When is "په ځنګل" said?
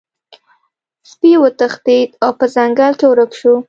2.39-2.91